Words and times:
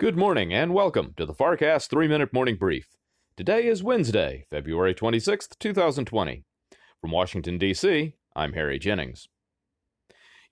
Good 0.00 0.16
morning 0.16 0.54
and 0.54 0.74
welcome 0.74 1.12
to 1.16 1.26
the 1.26 1.34
FarrCast 1.34 1.90
3 1.90 2.06
Minute 2.06 2.32
Morning 2.32 2.54
Brief. 2.54 2.86
Today 3.36 3.66
is 3.66 3.82
Wednesday, 3.82 4.46
February 4.48 4.94
26th, 4.94 5.58
2020. 5.58 6.44
From 7.00 7.10
Washington, 7.10 7.58
D.C., 7.58 8.14
I'm 8.36 8.52
Harry 8.52 8.78
Jennings. 8.78 9.26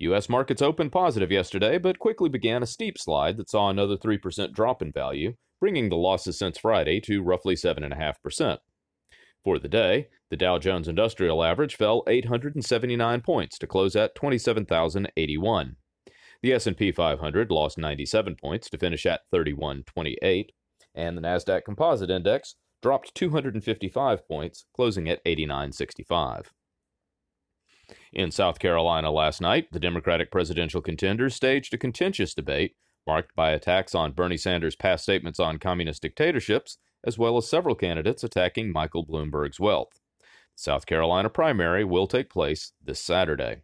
U.S. 0.00 0.28
markets 0.28 0.60
opened 0.60 0.90
positive 0.90 1.30
yesterday, 1.30 1.78
but 1.78 2.00
quickly 2.00 2.28
began 2.28 2.64
a 2.64 2.66
steep 2.66 2.98
slide 2.98 3.36
that 3.36 3.48
saw 3.48 3.70
another 3.70 3.96
3% 3.96 4.52
drop 4.52 4.82
in 4.82 4.90
value, 4.90 5.34
bringing 5.60 5.90
the 5.90 5.96
losses 5.96 6.36
since 6.36 6.58
Friday 6.58 6.98
to 7.02 7.22
roughly 7.22 7.54
7.5%. 7.54 8.58
For 9.44 9.60
the 9.60 9.68
day, 9.68 10.08
the 10.28 10.36
Dow 10.36 10.58
Jones 10.58 10.88
Industrial 10.88 11.44
Average 11.44 11.76
fell 11.76 12.02
879 12.08 13.20
points 13.20 13.58
to 13.58 13.68
close 13.68 13.94
at 13.94 14.16
27,081. 14.16 15.76
The 16.46 16.52
S&P 16.52 16.92
500 16.92 17.50
lost 17.50 17.76
97 17.76 18.36
points 18.36 18.70
to 18.70 18.78
finish 18.78 19.04
at 19.04 19.22
3128, 19.32 20.52
and 20.94 21.18
the 21.18 21.20
Nasdaq 21.20 21.64
Composite 21.64 22.08
Index 22.08 22.54
dropped 22.80 23.16
255 23.16 24.28
points, 24.28 24.64
closing 24.72 25.08
at 25.08 25.20
8965. 25.26 26.52
In 28.12 28.30
South 28.30 28.60
Carolina 28.60 29.10
last 29.10 29.40
night, 29.40 29.72
the 29.72 29.80
Democratic 29.80 30.30
presidential 30.30 30.80
contenders 30.80 31.34
staged 31.34 31.74
a 31.74 31.78
contentious 31.78 32.32
debate 32.32 32.76
marked 33.08 33.34
by 33.34 33.50
attacks 33.50 33.92
on 33.92 34.12
Bernie 34.12 34.36
Sanders' 34.36 34.76
past 34.76 35.02
statements 35.02 35.40
on 35.40 35.58
communist 35.58 36.02
dictatorships, 36.02 36.78
as 37.02 37.18
well 37.18 37.36
as 37.36 37.50
several 37.50 37.74
candidates 37.74 38.22
attacking 38.22 38.70
Michael 38.70 39.04
Bloomberg's 39.04 39.58
wealth. 39.58 39.98
The 40.20 40.26
South 40.62 40.86
Carolina 40.86 41.28
primary 41.28 41.82
will 41.82 42.06
take 42.06 42.30
place 42.30 42.70
this 42.80 43.00
Saturday. 43.00 43.62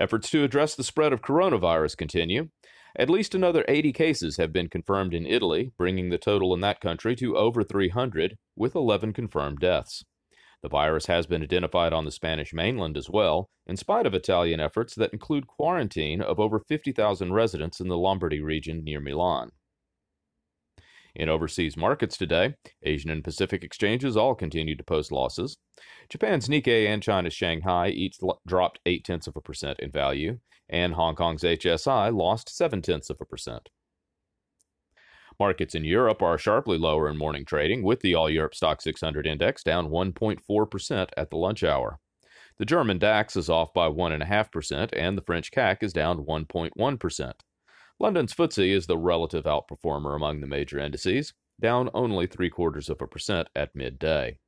Efforts 0.00 0.30
to 0.30 0.42
address 0.42 0.74
the 0.74 0.82
spread 0.82 1.12
of 1.12 1.20
coronavirus 1.20 1.94
continue. 1.94 2.48
At 2.96 3.10
least 3.10 3.34
another 3.34 3.66
80 3.68 3.92
cases 3.92 4.38
have 4.38 4.50
been 4.50 4.70
confirmed 4.70 5.12
in 5.12 5.26
Italy, 5.26 5.72
bringing 5.76 6.08
the 6.08 6.16
total 6.16 6.54
in 6.54 6.62
that 6.62 6.80
country 6.80 7.14
to 7.16 7.36
over 7.36 7.62
300, 7.62 8.38
with 8.56 8.74
11 8.74 9.12
confirmed 9.12 9.58
deaths. 9.58 10.02
The 10.62 10.70
virus 10.70 11.04
has 11.04 11.26
been 11.26 11.42
identified 11.42 11.92
on 11.92 12.06
the 12.06 12.10
Spanish 12.10 12.54
mainland 12.54 12.96
as 12.96 13.10
well, 13.10 13.50
in 13.66 13.76
spite 13.76 14.06
of 14.06 14.14
Italian 14.14 14.58
efforts 14.58 14.94
that 14.94 15.12
include 15.12 15.46
quarantine 15.46 16.22
of 16.22 16.40
over 16.40 16.60
50,000 16.60 17.34
residents 17.34 17.78
in 17.78 17.88
the 17.88 17.98
Lombardy 17.98 18.40
region 18.40 18.82
near 18.82 19.00
Milan. 19.00 19.50
In 21.14 21.28
overseas 21.28 21.76
markets 21.76 22.16
today, 22.16 22.54
Asian 22.82 23.10
and 23.10 23.24
Pacific 23.24 23.64
exchanges 23.64 24.16
all 24.16 24.34
continued 24.34 24.78
to 24.78 24.84
post 24.84 25.10
losses. 25.10 25.58
Japan's 26.08 26.48
Nikkei 26.48 26.86
and 26.86 27.02
China's 27.02 27.34
Shanghai 27.34 27.88
each 27.88 28.18
dropped 28.46 28.80
8 28.86 29.04
tenths 29.04 29.26
of 29.26 29.36
a 29.36 29.40
percent 29.40 29.80
in 29.80 29.90
value, 29.90 30.38
and 30.68 30.94
Hong 30.94 31.16
Kong's 31.16 31.42
HSI 31.42 32.16
lost 32.16 32.54
7 32.54 32.80
tenths 32.82 33.10
of 33.10 33.18
a 33.20 33.24
percent. 33.24 33.68
Markets 35.38 35.74
in 35.74 35.84
Europe 35.84 36.22
are 36.22 36.36
sharply 36.36 36.76
lower 36.76 37.08
in 37.08 37.16
morning 37.16 37.44
trading, 37.44 37.82
with 37.82 38.00
the 38.00 38.14
All 38.14 38.28
Europe 38.28 38.54
Stock 38.54 38.82
600 38.82 39.26
index 39.26 39.62
down 39.62 39.88
1.4% 39.88 41.08
at 41.16 41.30
the 41.30 41.36
lunch 41.36 41.64
hour. 41.64 41.98
The 42.58 42.66
German 42.66 42.98
DAX 42.98 43.36
is 43.36 43.48
off 43.48 43.72
by 43.72 43.88
1.5%, 43.88 44.90
and 44.92 45.16
the 45.16 45.22
French 45.22 45.50
CAC 45.50 45.82
is 45.82 45.94
down 45.94 46.26
1.1%. 46.26 47.32
London's 48.00 48.34
FTSE 48.34 48.74
is 48.74 48.86
the 48.86 48.96
relative 48.96 49.44
outperformer 49.44 50.16
among 50.16 50.40
the 50.40 50.46
major 50.46 50.78
indices, 50.78 51.34
down 51.60 51.90
only 51.92 52.26
three 52.26 52.48
quarters 52.48 52.88
of 52.88 53.02
a 53.02 53.06
percent 53.06 53.48
at 53.54 53.76
midday. 53.76 54.38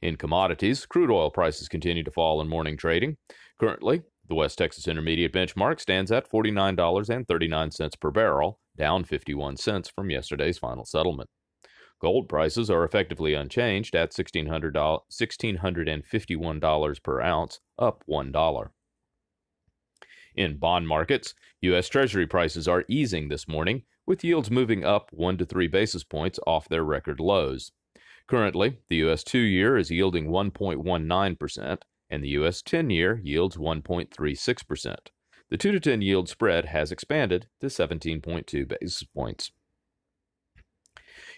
In 0.00 0.14
commodities, 0.14 0.86
crude 0.86 1.10
oil 1.10 1.32
prices 1.32 1.68
continue 1.68 2.04
to 2.04 2.12
fall 2.12 2.40
in 2.40 2.48
morning 2.48 2.76
trading. 2.76 3.16
Currently, 3.58 4.02
the 4.28 4.36
West 4.36 4.58
Texas 4.58 4.86
Intermediate 4.86 5.32
benchmark 5.32 5.80
stands 5.80 6.12
at 6.12 6.30
$49.39 6.30 8.00
per 8.00 8.12
barrel, 8.12 8.60
down 8.76 9.02
51 9.02 9.56
cents 9.56 9.90
from 9.90 10.10
yesterday's 10.10 10.58
final 10.58 10.84
settlement. 10.84 11.28
Gold 12.00 12.28
prices 12.28 12.70
are 12.70 12.84
effectively 12.84 13.34
unchanged 13.34 13.96
at 13.96 14.12
$1,651 14.12 17.02
per 17.02 17.20
ounce, 17.20 17.58
up 17.78 18.04
$1. 18.08 18.70
In 20.34 20.56
bond 20.56 20.88
markets, 20.88 21.34
U.S. 21.60 21.88
Treasury 21.88 22.26
prices 22.26 22.66
are 22.66 22.84
easing 22.88 23.28
this 23.28 23.46
morning, 23.46 23.82
with 24.06 24.24
yields 24.24 24.50
moving 24.50 24.84
up 24.84 25.10
1 25.12 25.38
to 25.38 25.44
3 25.44 25.68
basis 25.68 26.04
points 26.04 26.40
off 26.46 26.68
their 26.68 26.84
record 26.84 27.20
lows. 27.20 27.72
Currently, 28.26 28.78
the 28.88 28.96
U.S. 28.96 29.22
2 29.24 29.38
year 29.38 29.76
is 29.76 29.90
yielding 29.90 30.28
1.19%, 30.28 31.78
and 32.10 32.24
the 32.24 32.28
U.S. 32.28 32.62
10 32.62 32.90
year 32.90 33.20
yields 33.22 33.56
1.36%. 33.56 34.96
The 35.50 35.58
2 35.58 35.72
to 35.72 35.80
10 35.80 36.02
yield 36.02 36.28
spread 36.28 36.66
has 36.66 36.90
expanded 36.90 37.48
to 37.60 37.66
17.2 37.66 38.68
basis 38.68 39.02
points. 39.02 39.52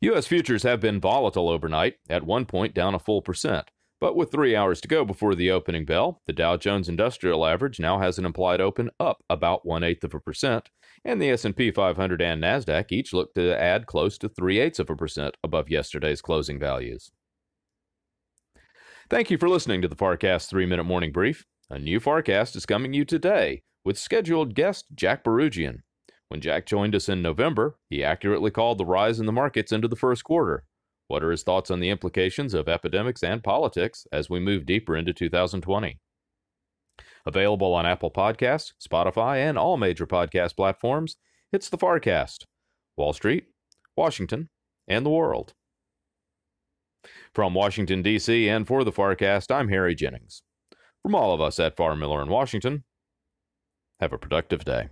U.S. 0.00 0.26
futures 0.26 0.62
have 0.64 0.80
been 0.80 1.00
volatile 1.00 1.48
overnight, 1.48 1.96
at 2.08 2.24
one 2.24 2.46
point 2.46 2.74
down 2.74 2.94
a 2.94 2.98
full 2.98 3.22
percent. 3.22 3.70
But 4.00 4.16
with 4.16 4.32
three 4.32 4.56
hours 4.56 4.80
to 4.80 4.88
go 4.88 5.04
before 5.04 5.34
the 5.34 5.50
opening 5.50 5.84
bell, 5.84 6.22
the 6.26 6.32
Dow 6.32 6.56
Jones 6.56 6.88
Industrial 6.88 7.46
Average 7.46 7.78
now 7.78 7.98
has 7.98 8.18
an 8.18 8.24
implied 8.24 8.60
open 8.60 8.90
up 8.98 9.22
about 9.28 9.66
one 9.66 9.84
eighth 9.84 10.04
of 10.04 10.14
a 10.14 10.20
percent, 10.20 10.70
and 11.04 11.20
the 11.20 11.30
S&P 11.30 11.70
500 11.70 12.22
and 12.22 12.42
Nasdaq 12.42 12.92
each 12.92 13.12
look 13.12 13.34
to 13.34 13.60
add 13.60 13.86
close 13.86 14.16
to 14.18 14.28
three 14.28 14.58
eighths 14.58 14.78
of 14.78 14.88
a 14.88 14.96
percent 14.96 15.36
above 15.44 15.68
yesterday's 15.68 16.22
closing 16.22 16.58
values. 16.58 17.10
Thank 19.10 19.30
you 19.30 19.36
for 19.36 19.48
listening 19.48 19.82
to 19.82 19.88
the 19.88 19.96
FarrCast 19.96 20.48
three 20.48 20.66
minute 20.66 20.84
morning 20.84 21.12
brief. 21.12 21.44
A 21.68 21.78
new 21.78 22.00
FarrCast 22.00 22.56
is 22.56 22.64
coming 22.64 22.94
you 22.94 23.04
today 23.04 23.62
with 23.84 23.98
scheduled 23.98 24.54
guest 24.54 24.86
Jack 24.94 25.24
Bouroudjian. 25.24 25.80
When 26.28 26.40
Jack 26.40 26.64
joined 26.64 26.94
us 26.94 27.08
in 27.08 27.20
November, 27.20 27.76
he 27.90 28.04
accurately 28.04 28.50
called 28.50 28.78
the 28.78 28.86
rise 28.86 29.20
in 29.20 29.26
the 29.26 29.32
markets 29.32 29.72
into 29.72 29.88
the 29.88 29.96
first 29.96 30.24
quarter. 30.24 30.64
What 31.10 31.24
are 31.24 31.32
his 31.32 31.42
thoughts 31.42 31.72
on 31.72 31.80
the 31.80 31.90
implications 31.90 32.54
of 32.54 32.68
epidemics 32.68 33.24
and 33.24 33.42
politics 33.42 34.06
as 34.12 34.30
we 34.30 34.38
move 34.38 34.64
deeper 34.64 34.96
into 34.96 35.12
2020? 35.12 35.98
Available 37.26 37.74
on 37.74 37.84
Apple 37.84 38.12
Podcasts, 38.12 38.74
Spotify, 38.80 39.38
and 39.38 39.58
all 39.58 39.76
major 39.76 40.06
podcast 40.06 40.54
platforms, 40.54 41.16
it's 41.52 41.68
the 41.68 41.76
FarrCast. 41.76 42.44
Wall 42.96 43.12
Street, 43.12 43.46
Washington, 43.96 44.50
and 44.86 45.04
the 45.04 45.10
world. 45.10 45.52
From 47.34 47.54
Washington, 47.54 48.02
D.C., 48.02 48.48
and 48.48 48.64
for 48.64 48.84
the 48.84 48.92
FarrCast, 48.92 49.52
I'm 49.52 49.68
Harry 49.68 49.96
Jennings. 49.96 50.42
From 51.02 51.16
all 51.16 51.34
of 51.34 51.40
us 51.40 51.58
at 51.58 51.76
Farr 51.76 51.96
Miller 51.96 52.22
in 52.22 52.28
Washington, 52.28 52.84
have 53.98 54.12
a 54.12 54.18
productive 54.18 54.64
day. 54.64 54.90